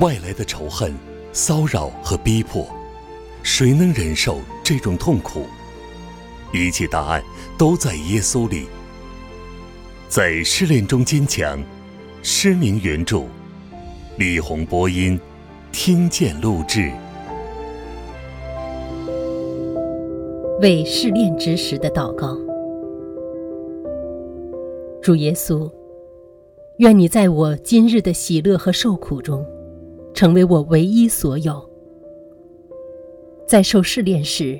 [0.00, 0.94] 外来的仇恨、
[1.32, 2.66] 骚扰和逼迫，
[3.42, 5.46] 谁能忍受这种痛苦？
[6.52, 7.22] 一切答案
[7.56, 8.66] 都在耶稣里。
[10.06, 11.62] 在失恋中坚强，
[12.22, 13.24] 失明原著，
[14.18, 15.18] 李红播音，
[15.72, 16.92] 听见录制。
[20.60, 22.36] 为试炼之时的祷告，
[25.02, 25.70] 主耶稣，
[26.78, 29.44] 愿你在我今日的喜乐和受苦中，
[30.16, 31.52] 成为我唯一所有；
[33.46, 34.58] 在受试炼时，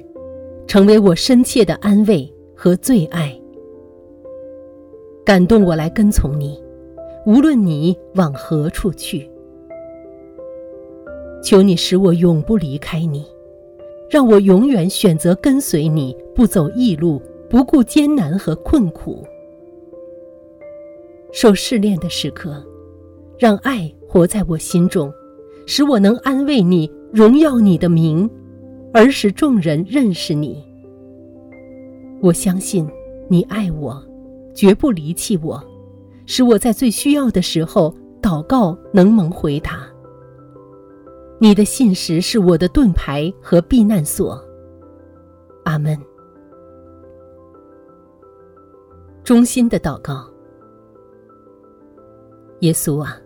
[0.67, 3.35] 成为我深切的安慰和最爱，
[5.25, 6.63] 感动我来跟从你，
[7.25, 9.31] 无论你往何处去。
[11.43, 13.25] 求你使我永不离开你。
[14.09, 19.27] 让我永远选择跟随你，不走异路，不顾艰难和困苦。
[21.33, 22.63] 受试炼的时刻，
[23.37, 25.13] 让爱活在我心中，
[25.67, 28.31] 使我能安慰你、荣耀你的名，
[28.95, 30.65] 而使众人认识你。
[32.23, 32.89] 我相信
[33.29, 34.03] 你爱我，
[34.55, 35.63] 绝不离弃我，
[36.25, 39.87] 使我在最需要的时候祷告能蒙回答。
[41.39, 44.43] 你的信实是我的盾牌和避难所。
[45.65, 45.99] 阿门。
[49.23, 50.25] 衷心的祷告，
[52.61, 53.21] 耶稣啊，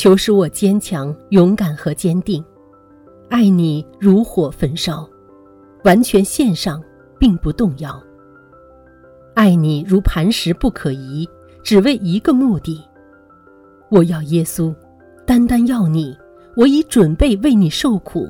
[0.00, 2.42] 求使我坚强、勇敢和坚定，
[3.28, 5.06] 爱你如火焚烧，
[5.84, 6.82] 完全献上，
[7.18, 8.02] 并不动摇。
[9.34, 11.28] 爱你如磐石不可移，
[11.62, 12.82] 只为一个目的：
[13.90, 14.74] 我要耶稣，
[15.26, 16.16] 单单要你。
[16.56, 18.26] 我已准备为你受苦。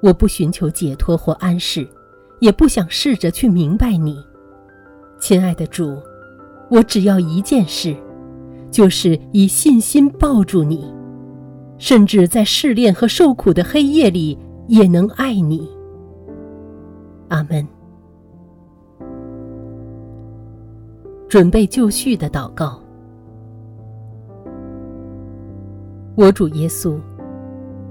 [0.00, 1.86] 我不寻求解脱或安适，
[2.40, 4.24] 也不想试着去明白你，
[5.20, 6.00] 亲爱的主。
[6.70, 7.94] 我只要一件事，
[8.70, 10.92] 就是以信心抱住你，
[11.78, 15.68] 甚至在试炼和受苦的黑夜里也能爱你。
[17.28, 17.66] 阿门。
[21.28, 22.80] 准备就绪的祷告。
[26.14, 26.98] 我主耶稣，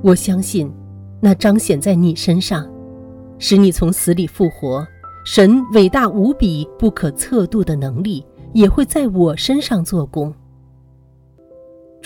[0.02, 0.72] 我相信，
[1.22, 2.68] 那彰显在你身上，
[3.38, 4.86] 使你从死里复活，
[5.24, 10.34] 神伟大无比、不可测度的能力，也会在我身上做工。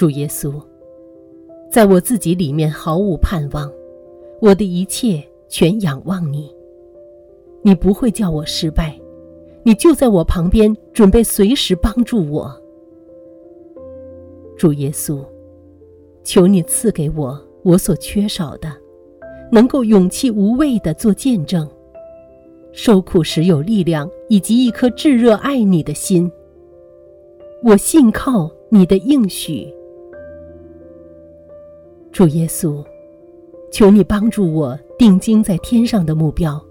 [0.02, 0.60] 主耶稣，
[1.70, 3.72] 在我自己里面毫无盼望，
[4.40, 6.52] 我的一切全仰望你。
[7.62, 9.00] 你不会叫我失败，
[9.62, 12.52] 你就在我旁边，准备随时帮助我。
[14.58, 15.24] 主耶稣。
[16.24, 18.76] 求你赐给我我所缺少的，
[19.52, 21.70] 能够勇气无畏的做见证，
[22.72, 26.32] 受苦时有力量，以及一颗炙热爱你的心。
[27.64, 29.72] 我信靠你的应许，
[32.12, 32.84] 主耶稣，
[33.72, 36.62] 求你帮助我定睛在天上的目标。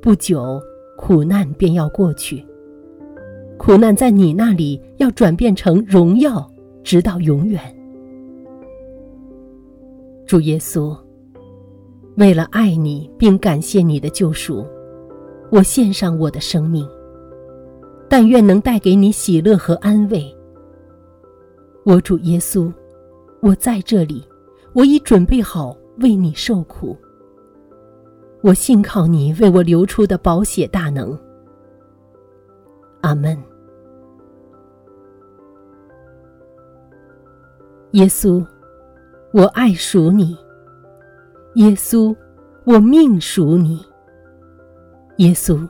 [0.00, 0.60] 不久，
[0.96, 2.44] 苦难便要过去，
[3.58, 6.50] 苦难在你那里要转变成荣耀，
[6.82, 7.60] 直到永远。
[10.26, 10.96] 主耶稣，
[12.16, 14.64] 为了爱你并感谢你的救赎，
[15.50, 16.88] 我献上我的生命。
[18.08, 20.34] 但愿能带给你喜乐和安慰。
[21.84, 22.72] 我主耶稣，
[23.44, 24.26] 我在这里，
[24.72, 26.96] 我已准备好为你受苦。
[28.42, 31.18] 我信靠你为我流出的宝血大能。
[33.02, 33.36] 阿门。
[37.92, 38.42] 耶稣。
[39.34, 40.38] 我爱属你，
[41.56, 42.14] 耶稣，
[42.62, 43.84] 我命属你。
[45.16, 45.68] 耶稣，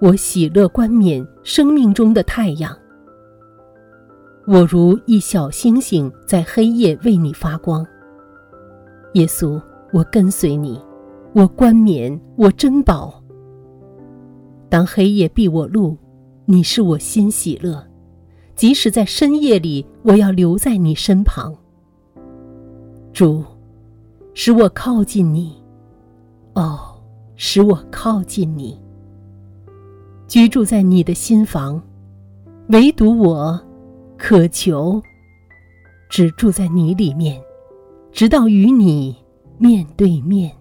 [0.00, 2.74] 我喜乐冠冕生命中的太阳。
[4.50, 7.86] 我如一小星星在黑夜为你发光。
[9.12, 9.60] 耶稣，
[9.92, 10.80] 我跟随你，
[11.34, 13.22] 我冠冕，我珍宝。
[14.70, 15.94] 当黑夜闭我路，
[16.46, 17.86] 你是我心喜乐。
[18.54, 21.54] 即使在深夜里，我要留在你身旁。
[23.12, 23.44] 主，
[24.32, 25.62] 使我靠近你，
[26.54, 26.98] 哦，
[27.36, 28.80] 使我靠近你，
[30.26, 31.82] 居住在你的心房，
[32.70, 33.60] 唯独我
[34.18, 35.00] 渴求，
[36.10, 37.40] 只住在你里面，
[38.10, 39.16] 直到与你
[39.58, 40.57] 面对面。